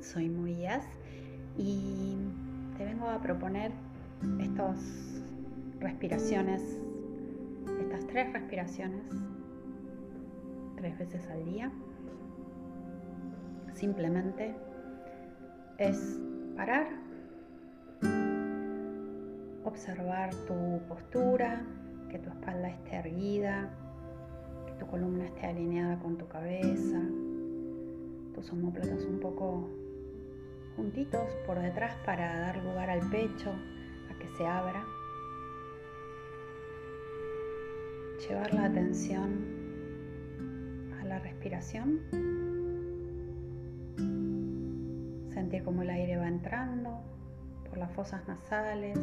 soy 0.00 0.28
Moías 0.28 0.84
y 1.56 2.16
te 2.76 2.84
vengo 2.84 3.08
a 3.08 3.20
proponer 3.20 3.72
estas 4.40 5.22
respiraciones, 5.80 6.62
estas 7.80 8.06
tres 8.06 8.32
respiraciones, 8.32 9.04
tres 10.76 10.98
veces 10.98 11.26
al 11.28 11.44
día. 11.44 11.70
Simplemente 13.74 14.54
es 15.78 16.18
parar, 16.56 16.88
observar 19.64 20.34
tu 20.46 20.80
postura, 20.88 21.62
que 22.10 22.18
tu 22.18 22.30
espalda 22.30 22.68
esté 22.68 22.96
erguida, 22.96 23.70
que 24.66 24.72
tu 24.72 24.86
columna 24.86 25.26
esté 25.26 25.46
alineada 25.46 25.98
con 25.98 26.16
tu 26.18 26.26
cabeza, 26.26 27.00
tus 28.38 28.52
omóplatos 28.52 29.04
un 29.04 29.18
poco 29.18 29.68
juntitos 30.76 31.28
por 31.44 31.58
detrás 31.58 31.96
para 32.06 32.38
dar 32.38 32.62
lugar 32.62 32.88
al 32.88 33.00
pecho, 33.10 33.50
a 33.50 34.18
que 34.18 34.28
se 34.36 34.46
abra. 34.46 34.84
Llevar 38.20 38.54
la 38.54 38.66
atención 38.66 39.44
a 41.00 41.04
la 41.04 41.18
respiración. 41.18 41.98
Sentir 45.34 45.64
cómo 45.64 45.82
el 45.82 45.90
aire 45.90 46.16
va 46.16 46.28
entrando 46.28 47.00
por 47.68 47.76
las 47.76 47.90
fosas 47.92 48.28
nasales, 48.28 49.00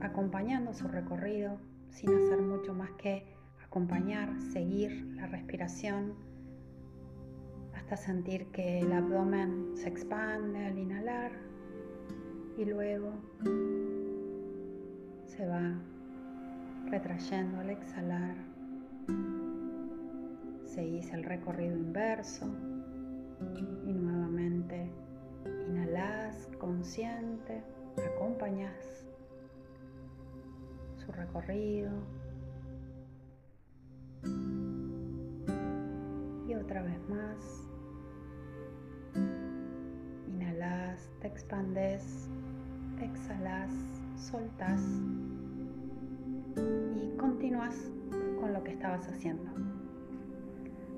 acompañando 0.00 0.72
su 0.72 0.88
recorrido 0.88 1.58
sin 1.90 2.08
hacer 2.14 2.40
mucho 2.40 2.72
más 2.72 2.90
que 2.92 3.26
acompañar, 3.66 4.40
seguir 4.40 4.90
la 5.16 5.26
respiración 5.26 6.29
hasta 7.90 8.06
sentir 8.06 8.46
que 8.52 8.78
el 8.78 8.92
abdomen 8.92 9.72
se 9.74 9.88
expande 9.88 10.64
al 10.64 10.78
inhalar 10.78 11.32
y 12.56 12.64
luego 12.64 13.10
se 15.26 15.44
va 15.44 15.74
retrayendo 16.88 17.58
al 17.58 17.70
exhalar. 17.70 18.36
Seguís 20.66 21.12
el 21.12 21.24
recorrido 21.24 21.74
inverso 21.74 22.46
y 23.84 23.92
nuevamente 23.92 24.88
inhalas 25.68 26.48
consciente, 26.60 27.60
acompañas 28.14 29.04
su 30.94 31.10
recorrido 31.10 31.90
y 36.46 36.54
otra 36.54 36.84
vez 36.84 37.00
más 37.08 37.69
te 41.20 41.28
expandes, 41.28 42.28
exhalas, 43.00 43.70
soltas 44.16 44.80
y 46.94 47.16
continúas 47.16 47.76
con 48.40 48.52
lo 48.52 48.62
que 48.64 48.72
estabas 48.72 49.06
haciendo. 49.08 49.50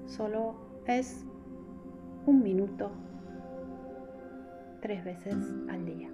Solo 0.06 0.54
es 0.86 1.24
un 2.26 2.42
minuto 2.42 2.90
tres 4.80 5.04
veces 5.04 5.36
al 5.68 5.84
día. 5.86 6.08